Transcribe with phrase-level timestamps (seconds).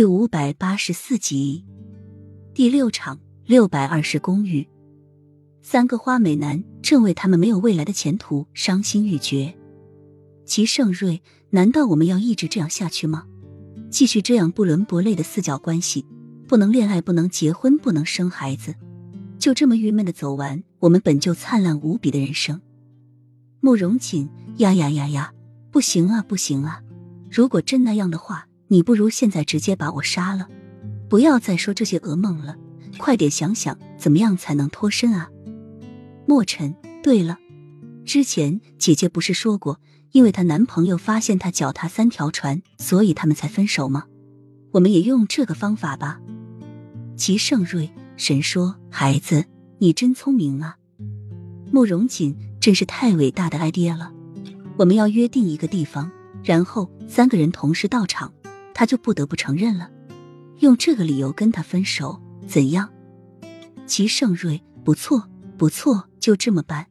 [0.00, 1.62] 第五百八十四集，
[2.54, 4.66] 第六场六百二十公寓，
[5.60, 9.54] 三个花美男正为他们没有未来的前途伤心欲绝。
[10.46, 13.26] 齐盛瑞，难道我们要一直这样下去吗？
[13.90, 16.06] 继续这样不伦不类的四角关系，
[16.48, 18.74] 不能恋爱，不能结婚，不能生孩子，
[19.38, 22.58] 就这么郁闷的走完我们本就灿烂无比的人生？
[23.60, 25.34] 慕容锦，呀呀呀呀，
[25.70, 26.82] 不行啊，不行啊！
[27.30, 28.46] 如果真那样的话。
[28.72, 30.46] 你不如现在直接把我杀了，
[31.08, 32.54] 不要再说这些噩梦了，
[32.98, 35.28] 快点想想怎么样才能脱身啊！
[36.24, 37.36] 墨尘，对了，
[38.04, 39.80] 之前姐姐不是说过，
[40.12, 44.04] 因为她男朋友发现她脚踏三条船，所以他们才分手吗？
[44.70, 46.20] 我们也用这个方法吧。
[47.16, 49.46] 齐盛瑞神说：“孩子，
[49.78, 50.76] 你真聪明啊！”
[51.72, 54.12] 慕容锦真是太伟大的 idea 了。
[54.76, 56.08] 我们要约定一个地方，
[56.44, 58.32] 然后三个人同时到场。
[58.80, 59.90] 他就不得不承认了，
[60.60, 62.88] 用这个理由跟他分手，怎样？
[63.86, 65.28] 齐盛瑞，不错，
[65.58, 66.86] 不错，就这么办。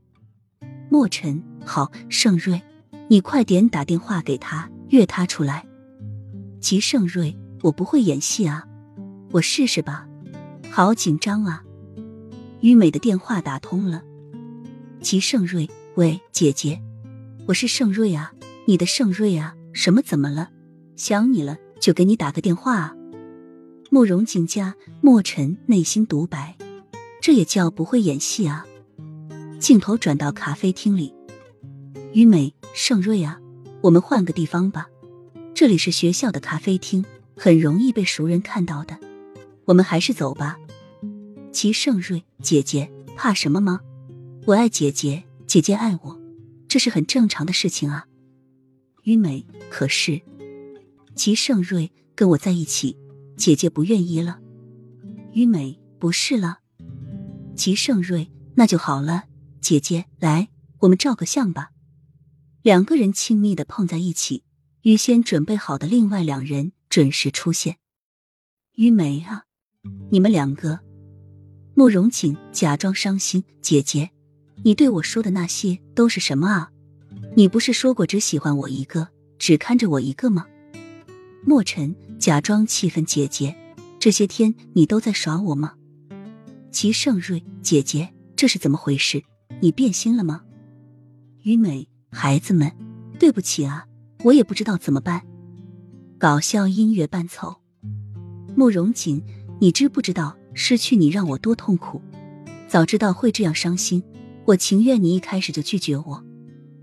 [0.88, 2.62] 墨尘，好，盛瑞，
[3.08, 5.66] 你快点打电话给他，约他出来。
[6.62, 8.68] 齐盛瑞，我不会演戏啊，
[9.32, 10.08] 我试试吧。
[10.70, 11.64] 好紧张啊！
[12.62, 14.04] 于美的电话打通了。
[15.02, 16.80] 齐盛瑞，喂，姐姐，
[17.48, 18.32] 我是盛瑞啊，
[18.68, 20.04] 你的盛瑞啊，什么？
[20.04, 20.52] 怎么了？
[20.96, 21.58] 想你了。
[21.80, 22.96] 就给你打个电话啊！
[23.90, 26.56] 慕容锦家墨尘内心独白，
[27.22, 28.66] 这也叫不会演戏啊！
[29.60, 31.14] 镜头转到咖啡厅里，
[32.14, 33.40] 于美、盛瑞啊，
[33.82, 34.88] 我们换个地方吧，
[35.54, 37.04] 这里是学校的咖啡厅，
[37.36, 38.98] 很容易被熟人看到的，
[39.66, 40.58] 我们还是走吧。
[41.52, 43.80] 齐盛瑞，姐姐怕什么吗？
[44.46, 46.20] 我爱姐姐，姐姐爱我，
[46.68, 48.06] 这是很正常的事情啊。
[49.04, 50.22] 于美，可是。
[51.20, 52.96] 齐盛瑞跟我在一起，
[53.36, 54.40] 姐姐不愿意了。
[55.34, 56.60] 于美不是了。
[57.58, 59.26] 齐盛瑞那就好了，
[59.60, 60.48] 姐姐来，
[60.80, 61.72] 我们照个相吧。
[62.62, 64.46] 两个人亲密的碰在一起，
[64.84, 67.80] 预先准备好的另外两人准时出现。
[68.76, 69.44] 于美啊，
[70.12, 70.80] 你们两个。
[71.76, 74.10] 慕容锦假装伤心，姐姐，
[74.64, 76.72] 你对我说的那些都是什么啊？
[77.36, 80.46] 你不是说过只喜欢我一个，只看着我一个吗？
[81.46, 83.56] 墨尘假装气愤：“姐姐，
[84.00, 85.74] 这些天你都在耍我吗？”
[86.70, 89.24] 齐盛瑞：“姐姐，这是怎么回事？
[89.62, 90.42] 你变心了吗？”
[91.44, 92.72] 于美：“孩子们，
[93.18, 93.88] 对不起啊，
[94.24, 95.26] 我也不知道怎么办。”
[96.20, 97.62] 搞笑音乐伴奏。
[98.56, 99.24] 慕容锦
[99.60, 102.02] ：“你知不知道失去你让我多痛苦？
[102.68, 104.04] 早知道会这样伤心，
[104.46, 106.24] 我情愿你一开始就拒绝我。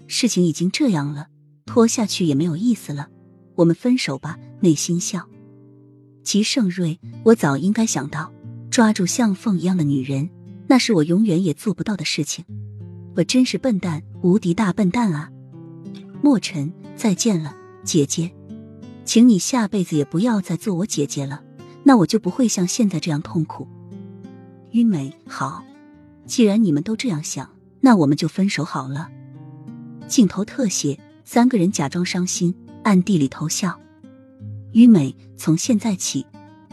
[0.07, 1.29] 事情已经这样了，
[1.67, 3.11] 拖下去也没有意思了。”
[3.57, 5.29] 我们分手吧，内心笑。
[6.23, 8.33] 齐盛瑞，我早应该想到，
[8.71, 10.29] 抓住像凤一样的女人，
[10.67, 12.45] 那是我永远也做不到的事情。
[13.15, 15.31] 我真是笨蛋，无敌大笨蛋啊！
[16.23, 18.31] 墨尘，再见了，姐姐，
[19.05, 21.43] 请你下辈子也不要再做我姐姐了，
[21.85, 23.69] 那我就不会像现在这样痛苦。
[24.73, 25.65] 于美，好，
[26.27, 27.49] 既然你们都这样想，
[27.81, 29.09] 那我们就分手好了。
[30.09, 32.55] 镜头特写，三个人假装伤心。
[32.83, 33.81] 暗地里偷笑，
[34.77, 36.27] 于美，从现在起，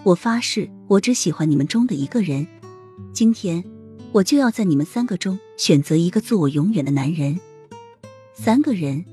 [0.03, 2.45] 我发誓，我只喜欢你们中的一个人。
[3.13, 3.63] 今天，
[4.11, 7.39] 我就要在你们三个中选择一个做我永远的男人。
[8.33, 9.05] 三个人，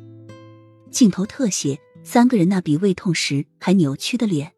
[0.91, 4.51] 镜头特写，三个人那比胃痛时还扭曲的脸。